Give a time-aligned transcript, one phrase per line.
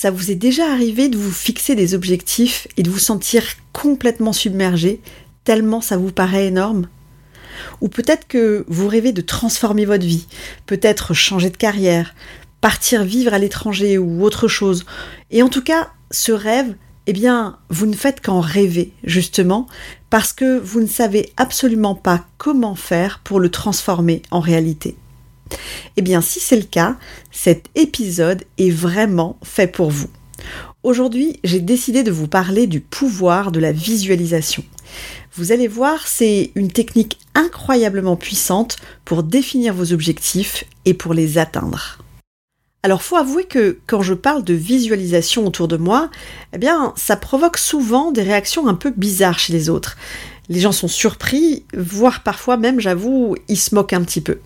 [0.00, 3.42] Ça vous est déjà arrivé de vous fixer des objectifs et de vous sentir
[3.72, 5.00] complètement submergé,
[5.42, 6.86] tellement ça vous paraît énorme?
[7.80, 10.28] Ou peut-être que vous rêvez de transformer votre vie,
[10.66, 12.14] peut-être changer de carrière,
[12.60, 14.86] partir vivre à l'étranger ou autre chose.
[15.32, 16.76] Et en tout cas, ce rêve,
[17.08, 19.66] eh bien, vous ne faites qu'en rêver, justement,
[20.10, 24.96] parce que vous ne savez absolument pas comment faire pour le transformer en réalité.
[25.96, 26.96] Eh bien, si c'est le cas,
[27.30, 30.08] cet épisode est vraiment fait pour vous.
[30.82, 34.64] Aujourd'hui, j'ai décidé de vous parler du pouvoir de la visualisation.
[35.34, 41.38] Vous allez voir, c'est une technique incroyablement puissante pour définir vos objectifs et pour les
[41.38, 41.98] atteindre.
[42.84, 46.10] Alors faut avouer que quand je parle de visualisation autour de moi,
[46.52, 49.96] eh bien ça provoque souvent des réactions un peu bizarres chez les autres.
[50.48, 54.38] Les gens sont surpris, voire parfois même, j'avoue, ils se moquent un petit peu.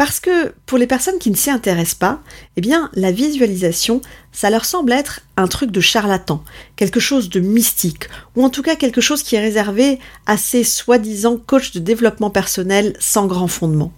[0.00, 2.22] Parce que pour les personnes qui ne s'y intéressent pas,
[2.56, 4.00] eh bien, la visualisation,
[4.32, 6.42] ça leur semble être un truc de charlatan,
[6.76, 10.64] quelque chose de mystique, ou en tout cas quelque chose qui est réservé à ces
[10.64, 13.92] soi-disant coachs de développement personnel sans grand fondement.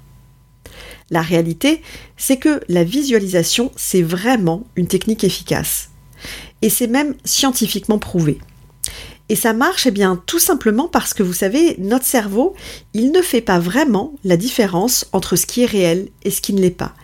[1.10, 1.82] La réalité,
[2.16, 5.90] c'est que la visualisation, c'est vraiment une technique efficace.
[6.62, 8.40] Et c'est même scientifiquement prouvé.
[9.32, 12.54] Et ça marche eh bien tout simplement parce que vous savez, notre cerveau,
[12.92, 16.52] il ne fait pas vraiment la différence entre ce qui est réel et ce qui
[16.52, 16.94] ne l'est pas.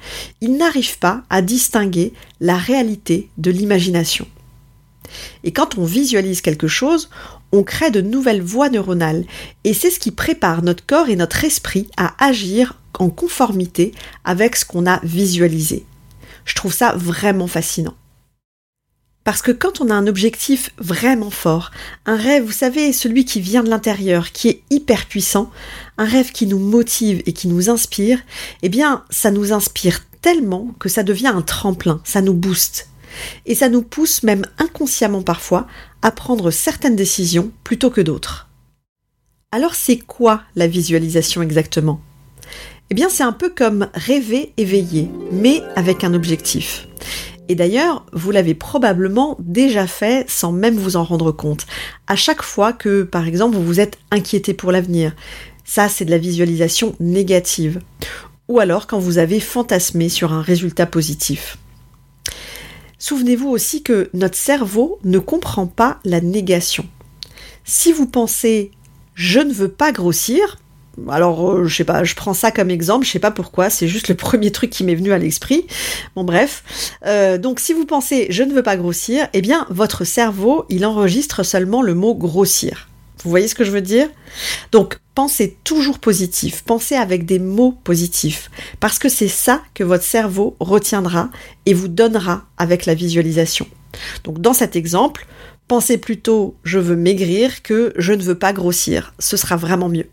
[0.42, 4.28] Il n'arrive pas à distinguer la réalité de l'imagination.
[5.42, 7.08] Et quand on visualise quelque chose,
[7.50, 9.24] on crée de nouvelles voies neuronales
[9.64, 13.92] et c'est ce qui prépare notre corps et notre esprit à agir en conformité
[14.26, 15.86] avec ce qu'on a visualisé.
[16.44, 17.94] Je trouve ça vraiment fascinant.
[19.28, 21.70] Parce que quand on a un objectif vraiment fort,
[22.06, 25.50] un rêve, vous savez, celui qui vient de l'intérieur, qui est hyper puissant,
[25.98, 28.20] un rêve qui nous motive et qui nous inspire,
[28.62, 32.88] eh bien, ça nous inspire tellement que ça devient un tremplin, ça nous booste.
[33.44, 35.66] Et ça nous pousse même inconsciemment parfois
[36.00, 38.48] à prendre certaines décisions plutôt que d'autres.
[39.52, 42.00] Alors c'est quoi la visualisation exactement?
[42.88, 46.88] Eh bien c'est un peu comme rêver éveillé, mais avec un objectif.
[47.48, 51.66] Et d'ailleurs, vous l'avez probablement déjà fait sans même vous en rendre compte.
[52.06, 55.16] À chaque fois que, par exemple, vous vous êtes inquiété pour l'avenir,
[55.64, 57.80] ça c'est de la visualisation négative.
[58.48, 61.58] Ou alors quand vous avez fantasmé sur un résultat positif.
[62.98, 66.86] Souvenez-vous aussi que notre cerveau ne comprend pas la négation.
[67.64, 68.72] Si vous pensez
[69.18, 70.58] je ne veux pas grossir,
[71.08, 73.88] alors euh, je sais pas, je prends ça comme exemple, je sais pas pourquoi, c'est
[73.88, 75.66] juste le premier truc qui m'est venu à l'esprit.
[76.16, 76.62] Bon bref,
[77.06, 80.84] euh, donc si vous pensez je ne veux pas grossir, eh bien votre cerveau il
[80.84, 82.88] enregistre seulement le mot grossir.
[83.22, 84.08] Vous voyez ce que je veux dire?
[84.70, 88.50] Donc pensez toujours positif, pensez avec des mots positifs,
[88.80, 91.30] parce que c'est ça que votre cerveau retiendra
[91.66, 93.66] et vous donnera avec la visualisation.
[94.24, 95.26] Donc dans cet exemple,
[95.66, 100.06] pensez plutôt je veux maigrir que je ne veux pas grossir, ce sera vraiment mieux.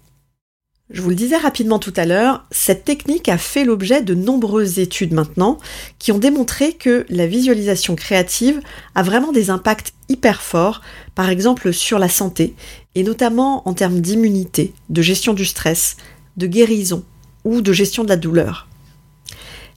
[0.92, 4.78] Je vous le disais rapidement tout à l'heure, cette technique a fait l'objet de nombreuses
[4.78, 5.58] études maintenant
[5.98, 8.62] qui ont démontré que la visualisation créative
[8.94, 10.82] a vraiment des impacts hyper forts,
[11.16, 12.54] par exemple sur la santé,
[12.94, 15.98] et notamment en termes d'immunité, de gestion du stress,
[16.38, 17.04] de guérison
[17.46, 18.68] ou de gestion de la douleur.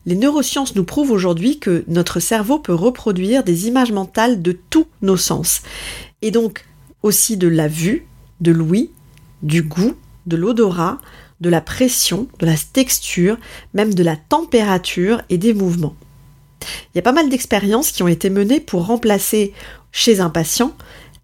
[0.05, 4.87] Les neurosciences nous prouvent aujourd'hui que notre cerveau peut reproduire des images mentales de tous
[5.00, 5.62] nos sens,
[6.21, 6.67] et donc
[7.03, 8.06] aussi de la vue,
[8.43, 8.91] de l'ouïe,
[9.43, 9.94] du goût,
[10.29, 10.99] de l'odorat,
[11.41, 13.37] de la pression, de la texture,
[13.75, 15.97] même de la température et des mouvements.
[16.63, 19.53] Il y a pas mal d'expériences qui ont été menées pour remplacer
[19.93, 20.75] chez un patient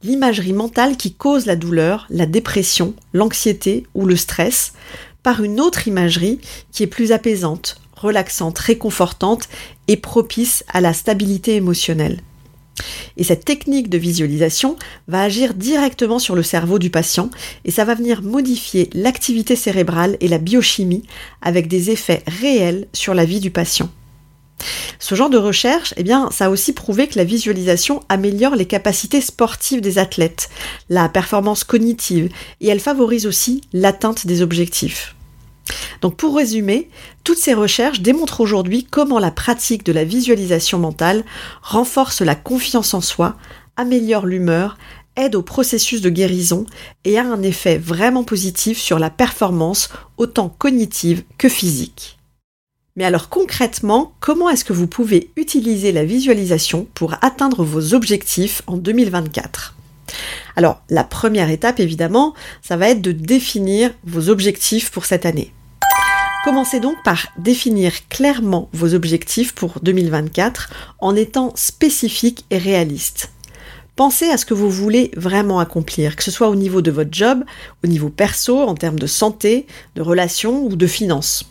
[0.03, 4.75] l'imagerie mentale qui cause la douleur, la dépression, l'anxiété ou le stress
[5.23, 6.41] par une autre imagerie
[6.71, 9.49] qui est plus apaisante, relaxante, réconfortante
[9.89, 12.21] et propice à la stabilité émotionnelle.
[13.17, 14.76] Et cette technique de visualisation
[15.09, 17.31] va agir directement sur le cerveau du patient
[17.65, 21.05] et ça va venir modifier l'activité cérébrale et la biochimie
[21.41, 23.91] avec des effets réels sur la vie du patient.
[24.99, 28.67] Ce genre de recherche, eh bien, ça a aussi prouvé que la visualisation améliore les
[28.67, 30.49] capacités sportives des athlètes,
[30.88, 32.31] la performance cognitive,
[32.61, 35.13] et elle favorise aussi l'atteinte des objectifs.
[36.00, 36.90] Donc pour résumer,
[37.25, 41.25] toutes ces recherches démontrent aujourd'hui comment la pratique de la visualisation mentale
[41.62, 43.37] renforce la confiance en soi,
[43.76, 44.76] améliore l'humeur,
[45.16, 46.66] aide au processus de guérison
[47.05, 52.19] et a un effet vraiment positif sur la performance autant cognitive que physique.
[52.96, 58.62] Mais alors concrètement, comment est-ce que vous pouvez utiliser la visualisation pour atteindre vos objectifs
[58.67, 59.75] en 2024
[60.56, 65.53] Alors la première étape évidemment, ça va être de définir vos objectifs pour cette année.
[66.45, 73.31] Commencez donc par définir clairement vos objectifs pour 2024 en étant spécifique et réaliste.
[73.97, 77.12] Pensez à ce que vous voulez vraiment accomplir, que ce soit au niveau de votre
[77.12, 77.45] job,
[77.83, 81.45] au niveau perso, en termes de santé, de relations ou de finances.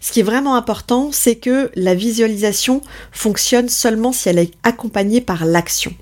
[0.00, 5.20] Ce qui est vraiment important, c'est que la visualisation fonctionne seulement si elle est accompagnée
[5.20, 5.92] par l'action.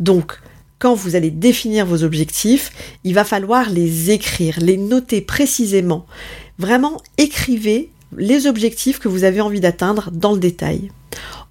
[0.00, 0.41] Donc,
[0.82, 2.72] quand vous allez définir vos objectifs,
[3.04, 6.06] il va falloir les écrire, les noter précisément.
[6.58, 10.90] Vraiment, écrivez les objectifs que vous avez envie d'atteindre dans le détail.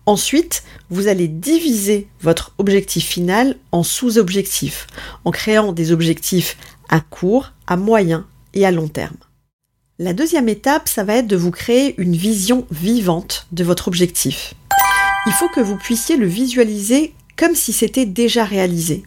[0.06, 4.88] Ensuite, vous allez diviser votre objectif final en sous-objectifs,
[5.24, 6.58] en créant des objectifs
[6.90, 9.16] à court, à moyen et à long terme.
[9.98, 14.56] La deuxième étape, ça va être de vous créer une vision vivante de votre objectif.
[15.26, 19.04] Il faut que vous puissiez le visualiser comme si c'était déjà réalisé.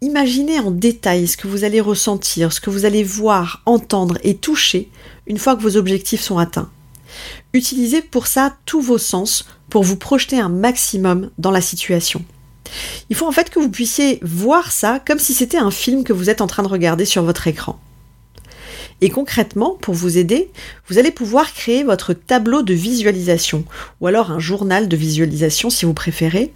[0.00, 4.36] Imaginez en détail ce que vous allez ressentir, ce que vous allez voir, entendre et
[4.36, 4.90] toucher
[5.26, 6.70] une fois que vos objectifs sont atteints.
[7.52, 12.24] Utilisez pour ça tous vos sens pour vous projeter un maximum dans la situation.
[13.10, 16.12] Il faut en fait que vous puissiez voir ça comme si c'était un film que
[16.12, 17.80] vous êtes en train de regarder sur votre écran.
[19.00, 20.50] Et concrètement, pour vous aider,
[20.88, 23.64] vous allez pouvoir créer votre tableau de visualisation,
[24.00, 26.52] ou alors un journal de visualisation si vous préférez,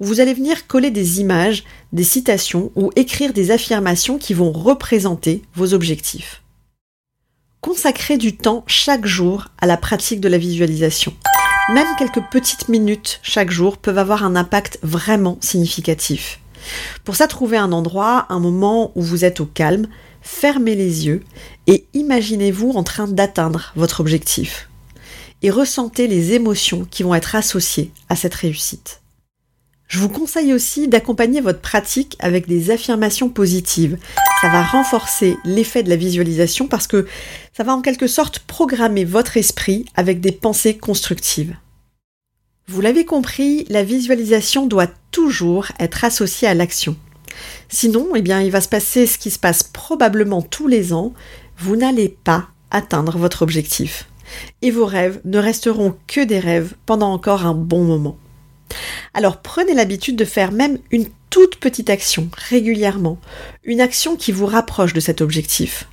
[0.00, 4.52] où vous allez venir coller des images, des citations ou écrire des affirmations qui vont
[4.52, 6.42] représenter vos objectifs.
[7.60, 11.14] Consacrez du temps chaque jour à la pratique de la visualisation.
[11.72, 16.40] Même quelques petites minutes chaque jour peuvent avoir un impact vraiment significatif.
[17.04, 19.86] Pour ça, trouvez un endroit, un moment où vous êtes au calme,
[20.22, 21.22] fermez les yeux
[21.66, 24.68] et imaginez-vous en train d'atteindre votre objectif.
[25.42, 29.02] Et ressentez les émotions qui vont être associées à cette réussite.
[29.92, 33.98] Je vous conseille aussi d'accompagner votre pratique avec des affirmations positives.
[34.40, 37.06] Ça va renforcer l'effet de la visualisation parce que
[37.54, 41.54] ça va en quelque sorte programmer votre esprit avec des pensées constructives.
[42.68, 46.96] Vous l'avez compris, la visualisation doit toujours être associée à l'action.
[47.68, 51.12] Sinon, eh bien, il va se passer ce qui se passe probablement tous les ans.
[51.58, 54.08] Vous n'allez pas atteindre votre objectif.
[54.62, 58.16] Et vos rêves ne resteront que des rêves pendant encore un bon moment.
[59.14, 63.18] Alors prenez l'habitude de faire même une toute petite action régulièrement,
[63.64, 65.88] une action qui vous rapproche de cet objectif.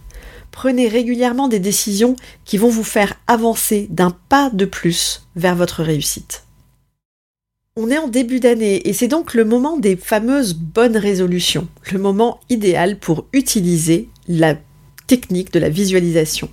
[0.51, 2.15] Prenez régulièrement des décisions
[2.45, 6.43] qui vont vous faire avancer d'un pas de plus vers votre réussite.
[7.81, 11.97] On est en début d'année et c'est donc le moment des fameuses bonnes résolutions, le
[11.97, 14.55] moment idéal pour utiliser la
[15.07, 16.49] technique de la visualisation.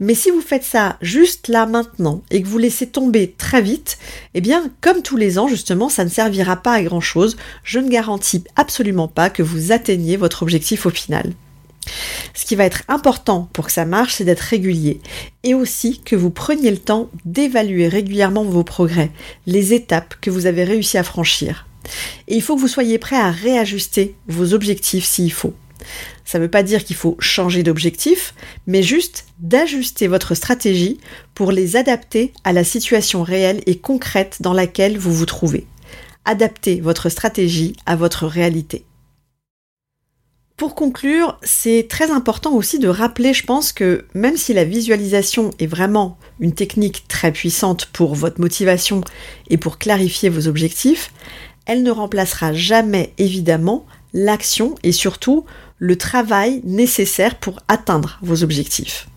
[0.00, 3.98] Mais si vous faites ça juste là maintenant et que vous laissez tomber très vite,
[4.32, 7.36] eh bien, comme tous les ans, justement, ça ne servira pas à grand chose.
[7.62, 11.34] Je ne garantis absolument pas que vous atteigniez votre objectif au final.
[12.34, 15.00] Ce qui va être important pour que ça marche, c'est d'être régulier
[15.42, 19.10] et aussi que vous preniez le temps d'évaluer régulièrement vos progrès,
[19.46, 21.66] les étapes que vous avez réussi à franchir.
[22.28, 25.54] Et il faut que vous soyez prêt à réajuster vos objectifs s'il faut.
[26.24, 28.34] Ça ne veut pas dire qu'il faut changer d'objectif,
[28.66, 30.98] mais juste d'ajuster votre stratégie
[31.34, 35.66] pour les adapter à la situation réelle et concrète dans laquelle vous vous trouvez.
[36.24, 38.84] Adaptez votre stratégie à votre réalité.
[40.56, 45.50] Pour conclure, c'est très important aussi de rappeler, je pense, que même si la visualisation
[45.58, 49.02] est vraiment une technique très puissante pour votre motivation
[49.50, 51.12] et pour clarifier vos objectifs,
[51.66, 53.84] elle ne remplacera jamais évidemment
[54.14, 55.44] l'action et surtout
[55.76, 59.08] le travail nécessaire pour atteindre vos objectifs.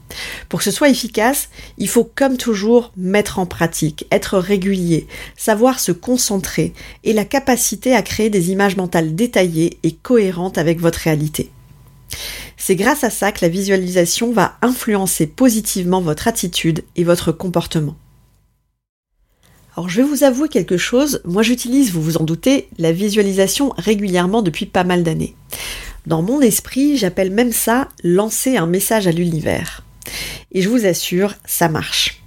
[0.47, 5.79] Pour que ce soit efficace, il faut comme toujours mettre en pratique, être régulier, savoir
[5.79, 6.73] se concentrer
[7.03, 11.51] et la capacité à créer des images mentales détaillées et cohérentes avec votre réalité.
[12.57, 17.95] C'est grâce à ça que la visualisation va influencer positivement votre attitude et votre comportement.
[19.75, 23.73] Alors je vais vous avouer quelque chose, moi j'utilise, vous vous en doutez, la visualisation
[23.77, 25.35] régulièrement depuis pas mal d'années.
[26.05, 29.83] Dans mon esprit, j'appelle même ça lancer un message à l'univers.
[30.51, 32.21] Et je vous assure, ça marche.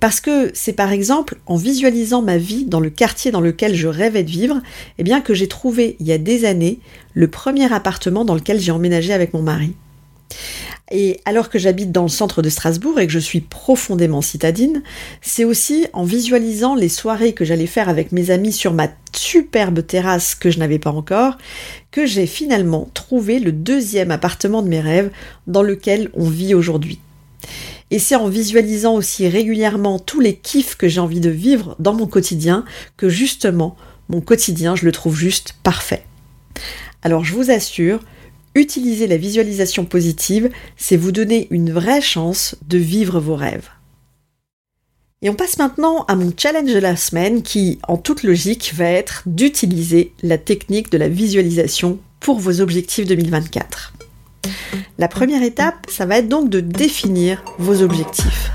[0.00, 3.88] Parce que c'est par exemple en visualisant ma vie dans le quartier dans lequel je
[3.88, 4.60] rêvais de vivre,
[4.98, 6.78] eh bien que j'ai trouvé il y a des années
[7.14, 9.74] le premier appartement dans lequel j'ai emménagé avec mon mari.
[10.92, 14.82] Et alors que j'habite dans le centre de Strasbourg et que je suis profondément citadine,
[15.20, 19.84] c'est aussi en visualisant les soirées que j'allais faire avec mes amis sur ma superbe
[19.84, 21.38] terrasse que je n'avais pas encore,
[21.90, 25.10] que j'ai finalement trouvé le deuxième appartement de mes rêves
[25.48, 27.00] dans lequel on vit aujourd'hui.
[27.90, 31.94] Et c'est en visualisant aussi régulièrement tous les kiffs que j'ai envie de vivre dans
[31.94, 32.64] mon quotidien
[32.96, 33.76] que justement
[34.08, 36.04] mon quotidien, je le trouve juste parfait.
[37.02, 38.00] Alors je vous assure,
[38.56, 43.68] Utiliser la visualisation positive, c'est vous donner une vraie chance de vivre vos rêves.
[45.20, 48.86] Et on passe maintenant à mon challenge de la semaine qui, en toute logique, va
[48.86, 53.92] être d'utiliser la technique de la visualisation pour vos objectifs 2024.
[54.98, 58.50] La première étape, ça va être donc de définir vos objectifs.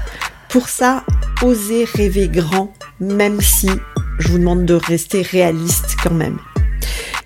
[0.49, 1.03] Pour ça,
[1.43, 3.69] osez rêver grand, même si
[4.17, 6.39] je vous demande de rester réaliste quand même.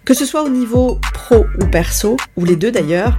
[0.04, 3.18] Que ce soit au niveau pro ou perso, ou les deux d'ailleurs,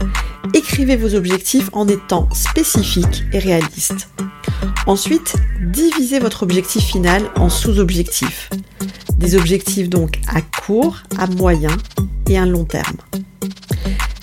[0.53, 4.11] écrivez vos objectifs en étant spécifiques et réalistes.
[4.87, 8.51] Ensuite, divisez votre objectif final en sous-objectifs.
[9.17, 11.75] Des objectifs donc à court, à moyen
[12.29, 12.99] et à long terme.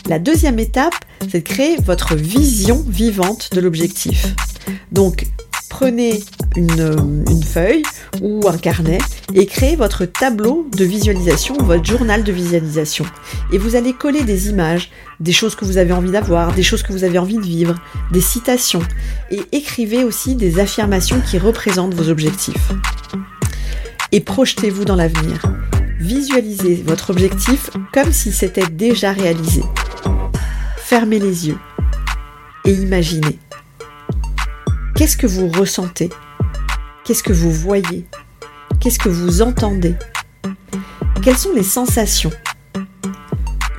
[0.07, 0.93] La deuxième étape,
[1.29, 4.27] c'est de créer votre vision vivante de l'objectif.
[4.91, 5.25] Donc,
[5.69, 6.23] prenez
[6.55, 7.83] une, feuille
[8.21, 8.99] ou un carnet
[9.33, 13.05] et créez votre tableau de visualisation, votre journal de visualisation.
[13.51, 16.83] Et vous allez coller des images, des choses que vous avez envie d'avoir, des choses
[16.83, 17.75] que vous avez envie de vivre,
[18.11, 18.83] des citations.
[19.31, 22.71] Et écrivez aussi des affirmations qui représentent vos objectifs.
[24.11, 25.41] Et projetez-vous dans l'avenir.
[25.99, 29.63] Visualisez votre objectif comme si c'était déjà réalisé.
[30.93, 31.57] Fermez les yeux
[32.65, 33.39] et imaginez.
[34.95, 36.09] Qu'est-ce que vous ressentez?
[37.03, 38.05] Qu'est-ce que vous voyez?
[38.79, 39.95] Qu'est-ce que vous entendez?
[41.23, 42.29] Quelles sont les sensations?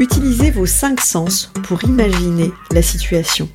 [0.01, 3.49] Utilisez vos cinq sens pour imaginer la situation.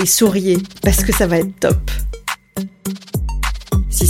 [0.00, 1.90] Et souriez parce que ça va être top.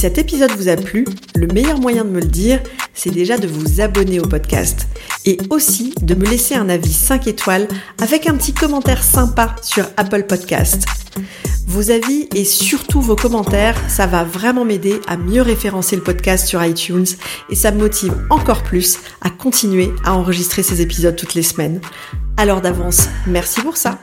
[0.02, 1.04] Cet épisode vous a plu,
[1.37, 2.61] le meilleur moyen de me le dire,
[2.92, 4.88] c'est déjà de vous abonner au podcast
[5.25, 7.68] et aussi de me laisser un avis 5 étoiles
[8.00, 10.87] avec un petit commentaire sympa sur Apple Podcast.
[11.68, 16.49] Vos avis et surtout vos commentaires, ça va vraiment m'aider à mieux référencer le podcast
[16.49, 17.06] sur iTunes
[17.49, 21.80] et ça me motive encore plus à continuer à enregistrer ces épisodes toutes les semaines.
[22.37, 24.00] Alors d'avance, merci pour ça.